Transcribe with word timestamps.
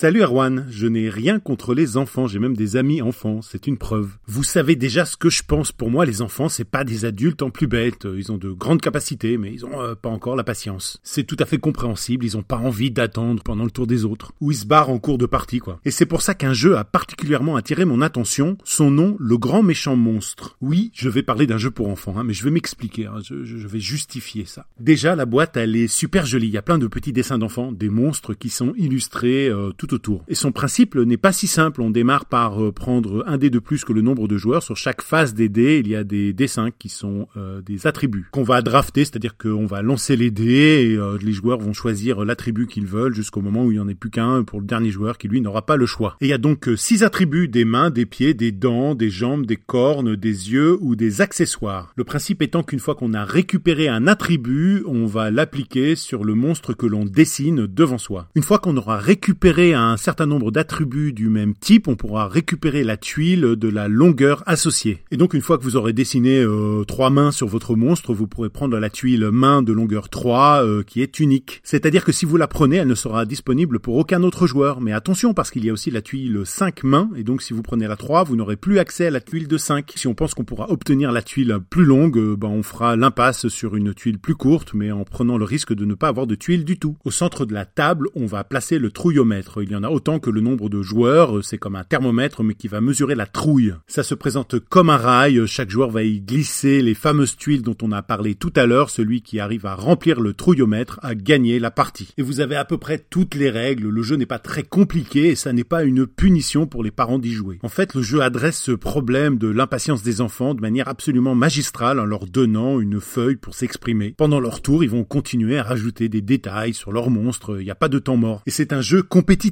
Salut 0.00 0.22
Erwan, 0.22 0.64
je 0.70 0.86
n'ai 0.86 1.10
rien 1.10 1.40
contre 1.40 1.74
les 1.74 1.96
enfants, 1.96 2.28
j'ai 2.28 2.38
même 2.38 2.54
des 2.54 2.76
amis 2.76 3.02
enfants, 3.02 3.42
c'est 3.42 3.66
une 3.66 3.78
preuve. 3.78 4.12
Vous 4.28 4.44
savez 4.44 4.76
déjà 4.76 5.04
ce 5.04 5.16
que 5.16 5.28
je 5.28 5.42
pense, 5.42 5.72
pour 5.72 5.90
moi 5.90 6.06
les 6.06 6.22
enfants 6.22 6.48
c'est 6.48 6.62
pas 6.62 6.84
des 6.84 7.04
adultes 7.04 7.42
en 7.42 7.50
plus 7.50 7.66
bêtes, 7.66 8.06
ils 8.16 8.30
ont 8.30 8.38
de 8.38 8.52
grandes 8.52 8.80
capacités 8.80 9.36
mais 9.38 9.52
ils 9.52 9.66
ont 9.66 9.82
euh, 9.82 9.96
pas 9.96 10.08
encore 10.08 10.36
la 10.36 10.44
patience. 10.44 11.00
C'est 11.02 11.24
tout 11.24 11.34
à 11.40 11.46
fait 11.46 11.58
compréhensible, 11.58 12.24
ils 12.24 12.36
ont 12.36 12.44
pas 12.44 12.58
envie 12.58 12.92
d'attendre 12.92 13.42
pendant 13.42 13.64
le 13.64 13.72
tour 13.72 13.88
des 13.88 14.04
autres, 14.04 14.30
ou 14.40 14.52
ils 14.52 14.58
se 14.58 14.66
barrent 14.66 14.90
en 14.90 15.00
cours 15.00 15.18
de 15.18 15.26
partie 15.26 15.58
quoi. 15.58 15.80
Et 15.84 15.90
c'est 15.90 16.06
pour 16.06 16.22
ça 16.22 16.32
qu'un 16.36 16.52
jeu 16.52 16.76
a 16.76 16.84
particulièrement 16.84 17.56
attiré 17.56 17.84
mon 17.84 18.00
attention, 18.00 18.56
son 18.62 18.92
nom 18.92 19.16
Le 19.18 19.36
Grand 19.36 19.64
Méchant 19.64 19.96
Monstre. 19.96 20.56
Oui, 20.60 20.92
je 20.94 21.08
vais 21.08 21.24
parler 21.24 21.48
d'un 21.48 21.58
jeu 21.58 21.72
pour 21.72 21.88
enfants, 21.88 22.14
hein, 22.16 22.22
mais 22.22 22.34
je 22.34 22.44
vais 22.44 22.52
m'expliquer, 22.52 23.06
hein, 23.06 23.18
je, 23.24 23.34
vais 23.66 23.80
justifier 23.80 24.44
ça. 24.44 24.64
Déjà 24.78 25.16
la 25.16 25.26
boîte 25.26 25.56
elle 25.56 25.74
est 25.74 25.88
super 25.88 26.24
jolie, 26.24 26.46
il 26.46 26.54
y 26.54 26.56
a 26.56 26.62
plein 26.62 26.78
de 26.78 26.86
petits 26.86 27.12
dessins 27.12 27.38
d'enfants, 27.38 27.72
des 27.72 27.88
monstres 27.88 28.34
qui 28.34 28.48
sont 28.48 28.74
illustrés 28.76 29.48
euh, 29.48 29.72
tout 29.76 29.87
autour. 29.92 30.24
Et 30.28 30.34
son 30.34 30.52
principe 30.52 30.94
n'est 30.96 31.16
pas 31.16 31.32
si 31.32 31.46
simple. 31.46 31.82
On 31.82 31.90
démarre 31.90 32.26
par 32.26 32.62
euh, 32.62 32.72
prendre 32.72 33.24
un 33.26 33.38
dé 33.38 33.50
de 33.50 33.58
plus 33.58 33.84
que 33.84 33.92
le 33.92 34.02
nombre 34.02 34.28
de 34.28 34.36
joueurs. 34.36 34.62
Sur 34.62 34.76
chaque 34.76 35.02
phase 35.02 35.34
des 35.34 35.48
dés, 35.48 35.80
il 35.84 35.88
y 35.88 35.96
a 35.96 36.04
des 36.04 36.32
dessins 36.32 36.70
qui 36.70 36.88
sont 36.88 37.28
euh, 37.36 37.60
des 37.60 37.86
attributs 37.86 38.28
qu'on 38.32 38.42
va 38.42 38.62
drafter, 38.62 39.04
c'est-à-dire 39.04 39.36
qu'on 39.36 39.66
va 39.66 39.82
lancer 39.82 40.16
les 40.16 40.30
dés 40.30 40.90
et 40.90 40.96
euh, 40.96 41.18
les 41.20 41.32
joueurs 41.32 41.58
vont 41.58 41.72
choisir 41.72 42.24
l'attribut 42.24 42.66
qu'ils 42.66 42.86
veulent 42.86 43.14
jusqu'au 43.14 43.40
moment 43.40 43.64
où 43.64 43.72
il 43.72 43.74
n'y 43.74 43.80
en 43.80 43.88
ait 43.88 43.94
plus 43.94 44.10
qu'un 44.10 44.44
pour 44.44 44.60
le 44.60 44.66
dernier 44.66 44.90
joueur 44.90 45.18
qui 45.18 45.28
lui 45.28 45.40
n'aura 45.40 45.64
pas 45.64 45.76
le 45.76 45.86
choix. 45.86 46.16
Et 46.20 46.26
il 46.26 46.30
y 46.30 46.34
a 46.34 46.38
donc 46.38 46.68
six 46.76 47.02
attributs 47.02 47.48
des 47.48 47.64
mains, 47.64 47.90
des 47.90 48.06
pieds, 48.06 48.34
des 48.34 48.52
dents, 48.52 48.94
des 48.94 49.10
jambes, 49.10 49.46
des 49.46 49.56
cornes, 49.56 50.16
des 50.16 50.52
yeux 50.52 50.78
ou 50.80 50.96
des 50.96 51.20
accessoires. 51.20 51.92
Le 51.96 52.04
principe 52.04 52.42
étant 52.42 52.62
qu'une 52.62 52.78
fois 52.78 52.94
qu'on 52.94 53.14
a 53.14 53.24
récupéré 53.24 53.88
un 53.88 54.06
attribut, 54.06 54.82
on 54.86 55.06
va 55.06 55.30
l'appliquer 55.30 55.96
sur 55.96 56.24
le 56.24 56.34
monstre 56.34 56.74
que 56.74 56.86
l'on 56.86 57.04
dessine 57.04 57.66
devant 57.66 57.98
soi. 57.98 58.28
Une 58.34 58.42
fois 58.42 58.58
qu'on 58.58 58.76
aura 58.76 58.98
récupéré 58.98 59.67
un 59.74 59.96
certain 59.96 60.26
nombre 60.26 60.50
d'attributs 60.50 61.12
du 61.12 61.28
même 61.28 61.54
type, 61.54 61.88
on 61.88 61.96
pourra 61.96 62.28
récupérer 62.28 62.84
la 62.84 62.96
tuile 62.96 63.56
de 63.56 63.68
la 63.68 63.88
longueur 63.88 64.42
associée. 64.46 65.02
Et 65.10 65.16
donc 65.16 65.34
une 65.34 65.40
fois 65.40 65.58
que 65.58 65.64
vous 65.64 65.76
aurez 65.76 65.92
dessiné 65.92 66.40
euh, 66.40 66.84
trois 66.84 67.10
mains 67.10 67.30
sur 67.30 67.46
votre 67.46 67.76
monstre, 67.76 68.14
vous 68.14 68.26
pourrez 68.26 68.48
prendre 68.48 68.78
la 68.78 68.90
tuile 68.90 69.30
main 69.30 69.62
de 69.62 69.72
longueur 69.72 70.08
3 70.08 70.64
euh, 70.64 70.82
qui 70.82 71.02
est 71.02 71.20
unique. 71.20 71.60
C'est-à-dire 71.64 72.04
que 72.04 72.12
si 72.12 72.24
vous 72.24 72.36
la 72.36 72.48
prenez, 72.48 72.76
elle 72.76 72.88
ne 72.88 72.94
sera 72.94 73.24
disponible 73.24 73.78
pour 73.80 73.96
aucun 73.96 74.22
autre 74.22 74.46
joueur. 74.46 74.80
Mais 74.80 74.92
attention 74.92 75.34
parce 75.34 75.50
qu'il 75.50 75.64
y 75.64 75.70
a 75.70 75.72
aussi 75.72 75.90
la 75.90 76.02
tuile 76.02 76.42
5 76.44 76.84
mains 76.84 77.10
et 77.16 77.22
donc 77.22 77.42
si 77.42 77.52
vous 77.52 77.62
prenez 77.62 77.86
la 77.86 77.96
3, 77.96 78.24
vous 78.24 78.36
n'aurez 78.36 78.56
plus 78.56 78.78
accès 78.78 79.06
à 79.06 79.10
la 79.10 79.20
tuile 79.20 79.48
de 79.48 79.56
5. 79.56 79.92
Si 79.96 80.06
on 80.06 80.14
pense 80.14 80.34
qu'on 80.34 80.44
pourra 80.44 80.70
obtenir 80.70 81.12
la 81.12 81.22
tuile 81.22 81.58
plus 81.70 81.84
longue, 81.84 82.18
euh, 82.18 82.36
ben 82.36 82.48
on 82.48 82.62
fera 82.62 82.96
l'impasse 82.96 83.48
sur 83.48 83.76
une 83.76 83.94
tuile 83.94 84.18
plus 84.18 84.34
courte 84.34 84.74
mais 84.74 84.92
en 84.92 85.04
prenant 85.04 85.38
le 85.38 85.44
risque 85.44 85.74
de 85.74 85.84
ne 85.84 85.94
pas 85.94 86.08
avoir 86.08 86.26
de 86.26 86.34
tuile 86.34 86.64
du 86.64 86.78
tout. 86.78 86.96
Au 87.04 87.10
centre 87.10 87.46
de 87.46 87.54
la 87.54 87.64
table, 87.64 88.08
on 88.14 88.26
va 88.26 88.44
placer 88.44 88.78
le 88.78 88.90
trouillomètre. 88.90 89.57
Il 89.62 89.70
y 89.70 89.76
en 89.76 89.82
a 89.82 89.90
autant 89.90 90.18
que 90.18 90.30
le 90.30 90.40
nombre 90.40 90.68
de 90.68 90.82
joueurs, 90.82 91.44
c'est 91.44 91.58
comme 91.58 91.76
un 91.76 91.84
thermomètre 91.84 92.42
mais 92.42 92.54
qui 92.54 92.68
va 92.68 92.80
mesurer 92.80 93.14
la 93.14 93.26
trouille. 93.26 93.74
Ça 93.86 94.02
se 94.02 94.14
présente 94.14 94.58
comme 94.58 94.90
un 94.90 94.96
rail, 94.96 95.46
chaque 95.46 95.70
joueur 95.70 95.90
va 95.90 96.02
y 96.02 96.20
glisser 96.20 96.82
les 96.82 96.94
fameuses 96.94 97.36
tuiles 97.36 97.62
dont 97.62 97.76
on 97.82 97.92
a 97.92 98.02
parlé 98.02 98.34
tout 98.34 98.52
à 98.56 98.66
l'heure, 98.66 98.90
celui 98.90 99.22
qui 99.22 99.40
arrive 99.40 99.66
à 99.66 99.74
remplir 99.74 100.20
le 100.20 100.34
trouillomètre 100.34 100.98
a 101.02 101.14
gagné 101.14 101.58
la 101.58 101.70
partie. 101.70 102.12
Et 102.18 102.22
vous 102.22 102.40
avez 102.40 102.56
à 102.56 102.64
peu 102.64 102.78
près 102.78 102.98
toutes 102.98 103.34
les 103.34 103.50
règles, 103.50 103.88
le 103.88 104.02
jeu 104.02 104.16
n'est 104.16 104.26
pas 104.26 104.38
très 104.38 104.62
compliqué 104.62 105.28
et 105.28 105.36
ça 105.36 105.52
n'est 105.52 105.64
pas 105.64 105.84
une 105.84 106.06
punition 106.06 106.66
pour 106.66 106.82
les 106.82 106.90
parents 106.90 107.18
d'y 107.18 107.32
jouer. 107.32 107.58
En 107.62 107.68
fait, 107.68 107.94
le 107.94 108.02
jeu 108.02 108.22
adresse 108.22 108.58
ce 108.58 108.72
problème 108.72 109.38
de 109.38 109.48
l'impatience 109.48 110.02
des 110.02 110.20
enfants 110.20 110.54
de 110.54 110.60
manière 110.60 110.88
absolument 110.88 111.34
magistrale 111.34 112.00
en 112.00 112.04
leur 112.04 112.26
donnant 112.26 112.80
une 112.80 113.00
feuille 113.00 113.36
pour 113.36 113.54
s'exprimer. 113.54 114.14
Pendant 114.16 114.40
leur 114.40 114.62
tour, 114.62 114.84
ils 114.84 114.90
vont 114.90 115.04
continuer 115.04 115.58
à 115.58 115.62
rajouter 115.62 116.08
des 116.08 116.22
détails 116.22 116.74
sur 116.74 116.92
leurs 116.92 117.10
monstres, 117.10 117.58
il 117.60 117.64
n'y 117.64 117.70
a 117.70 117.74
pas 117.74 117.88
de 117.88 117.98
temps 117.98 118.16
mort. 118.16 118.42
Et 118.46 118.50
c'est 118.50 118.72
un 118.72 118.80
jeu 118.80 119.02
compétitif, 119.02 119.47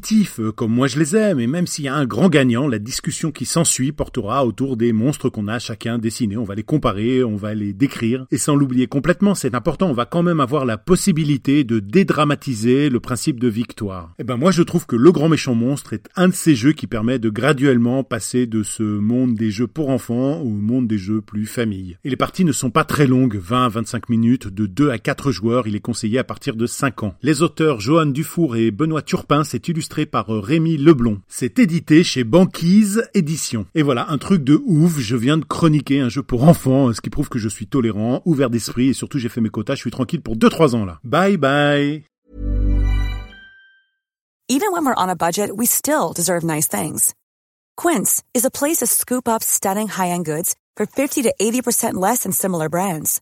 comme 0.55 0.73
moi 0.73 0.87
je 0.87 0.99
les 0.99 1.17
aime, 1.17 1.41
et 1.41 1.47
même 1.47 1.67
s'il 1.67 1.85
y 1.85 1.89
a 1.89 1.95
un 1.95 2.07
grand 2.07 2.29
gagnant, 2.29 2.69
la 2.69 2.79
discussion 2.79 3.31
qui 3.31 3.45
s'ensuit 3.45 3.93
portera 3.93 4.47
autour 4.47 4.77
des 4.77 4.93
monstres 4.93 5.29
qu'on 5.29 5.49
a 5.49 5.59
chacun 5.59 5.99
dessinés. 5.99 6.37
On 6.37 6.45
va 6.45 6.55
les 6.55 6.63
comparer, 6.63 7.25
on 7.25 7.37
va 7.37 7.55
les 7.55 7.73
décrire, 7.73 8.27
et 8.31 8.39
sans 8.39 8.57
l'oublier 8.57 8.87
complètement, 8.87 9.35
c'est 9.35 9.55
important, 9.55 9.89
on 9.89 9.95
va 9.95 10.07
quand 10.07 10.23
même 10.23 10.41
avoir 10.41 10.65
la 10.65 10.79
possibilité 10.79 11.65
de 11.65 11.79
dédramatiser 11.79 12.89
le 12.89 13.01
principe 13.01 13.41
de 13.41 13.49
victoire. 13.49 14.15
Et 14.19 14.23
eh 14.23 14.25
ben 14.25 14.37
moi 14.37 14.51
je 14.51 14.63
trouve 14.63 14.87
que 14.87 14.97
Le 14.97 15.13
Grand 15.13 15.29
Méchant 15.29 15.55
Monstre 15.55 15.93
est 15.93 16.09
un 16.17 16.29
de 16.29 16.35
ces 16.35 16.55
jeux 16.55 16.73
qui 16.73 16.87
permet 16.87 17.19
de 17.19 17.31
graduellement 17.31 18.05
passer 18.05 18.47
de 18.47 18.63
ce 18.63 18.83
monde 18.83 19.35
des 19.35 19.51
jeux 19.51 19.67
pour 19.67 19.91
enfants 19.91 20.41
au 20.41 20.51
monde 20.51 20.87
des 20.87 20.99
jeux 20.99 21.21
plus 21.21 21.47
famille. 21.47 21.97
Et 22.05 22.11
les 22.11 22.17
parties 22.17 22.45
ne 22.45 22.53
sont 22.53 22.71
pas 22.71 22.85
très 22.85 23.07
longues, 23.07 23.37
20 23.37 23.69
25 23.69 24.09
minutes, 24.09 24.49
de 24.49 24.67
2 24.67 24.91
à 24.91 24.99
4 24.99 25.31
joueurs, 25.31 25.67
il 25.67 25.77
est 25.77 25.81
conseillé 25.81 26.19
à 26.19 26.25
partir 26.25 26.57
de 26.57 26.67
5 26.67 27.03
ans. 27.03 27.15
Les 27.23 27.43
auteurs 27.43 27.81
Johan 27.81 28.07
Dufour 28.07 28.57
et 28.57 28.71
Benoît 28.71 29.03
Turpin, 29.03 29.45
c'est 29.45 29.69
illustré 29.87 30.05
par 30.05 30.27
Rémi 30.27 30.77
Leblon. 30.77 31.21
C'est 31.29 31.61
édité 31.61 32.03
chez 32.03 32.25
Banquise 32.25 33.09
Édition. 33.15 33.67
Et 33.77 33.83
voilà, 33.83 34.11
un 34.11 34.19
truc 34.19 34.43
de 34.43 34.61
ouf, 34.67 34.99
je 34.99 35.15
viens 35.15 35.39
de 35.39 35.45
chroniquer 35.45 36.01
un 36.01 36.09
jeu 36.09 36.25
pour 36.25 36.43
enfants, 36.43 36.93
ce 36.93 37.01
qui 37.01 37.09
prouve 37.09 37.29
que 37.29 37.39
je 37.39 37.49
suis 37.49 37.69
tolérant, 37.69 38.21
ouvert 38.25 38.51
d'esprit 38.51 38.89
et 38.89 38.95
surtout 38.95 39.21
j'ai 39.21 39.29
fait 39.29 39.41
mes 39.41 39.49
quotas, 39.49 39.77
je 39.77 39.83
suis 39.83 39.93
tranquille 39.93 40.23
pour 40.23 40.37
2-3 40.37 40.75
ans 40.75 40.85
là. 40.85 40.99
Bye 41.05 41.37
bye 41.37 42.03
Even 44.49 44.73
when 44.73 44.85
we're 44.85 44.95
on 44.97 45.09
a 45.09 45.17
budget, 45.17 45.51
we 45.57 45.67
still 45.67 46.13
deserve 46.13 46.43
nice 46.43 46.69
things. 46.69 47.15
Quince 47.77 48.23
is 48.35 48.45
a 48.45 48.51
place 48.51 48.79
to 48.79 48.87
scoop 48.87 49.29
up 49.29 49.43
stunning 49.43 49.89
high-end 49.89 50.25
goods 50.25 50.55
for 50.77 50.87
50 50.87 51.23
to 51.23 51.35
80% 51.41 51.95
less 51.95 52.23
than 52.23 52.33
similar 52.33 52.69
brands. 52.69 53.21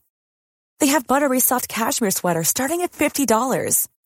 They 0.81 0.89
have 0.89 1.07
buttery 1.07 1.41
soft 1.41 1.69
cashmere 1.69 2.11
sweaters 2.11 2.49
starting 2.49 2.83
at 2.83 2.93
$50, 2.93 3.89